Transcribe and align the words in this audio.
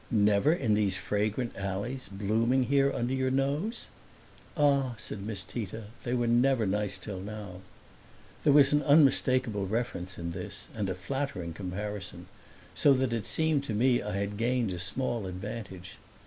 "Never 0.09 0.51
in 0.51 0.73
these 0.73 0.97
fragrant 0.97 1.55
alleys, 1.55 2.09
blooming 2.11 2.63
here 2.63 2.91
under 2.91 3.13
your 3.13 3.29
nose?" 3.29 3.85
"Ah," 4.57 4.95
said 4.97 5.21
Miss 5.21 5.43
Tita, 5.43 5.83
"they 6.01 6.15
were 6.15 6.25
never 6.25 6.65
nice 6.65 6.97
till 6.97 7.19
now!" 7.19 7.61
There 8.43 8.51
was 8.51 8.73
an 8.73 8.81
unmistakable 8.81 9.67
reference 9.67 10.17
in 10.17 10.31
this 10.31 10.69
and 10.73 10.89
a 10.89 10.95
flattering 10.95 11.53
comparison, 11.53 12.25
so 12.73 12.93
that 12.95 13.13
it 13.13 13.27
seemed 13.27 13.63
to 13.65 13.75
me 13.75 14.01
I 14.01 14.17
had 14.17 14.37
gained 14.37 14.71
a 14.73 14.79
small 14.79 15.27
advantage. 15.27 15.97